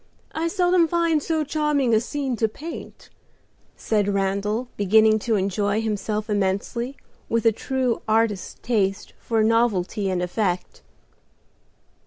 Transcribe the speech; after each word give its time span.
I 0.31 0.47
seldom 0.47 0.87
find 0.87 1.21
so 1.21 1.43
charming 1.43 1.93
a 1.93 1.99
scene 1.99 2.35
to 2.37 2.47
paint," 2.47 3.11
said 3.75 4.07
Randal, 4.07 4.67
beginning 4.75 5.19
to 5.19 5.35
enjoy 5.35 5.79
himself 5.79 6.27
immensely, 6.27 6.97
with 7.29 7.45
a 7.45 7.51
true 7.51 8.01
artist's 8.07 8.55
taste 8.63 9.13
for 9.19 9.43
novelty 9.43 10.09
and 10.09 10.23
effect. 10.23 10.81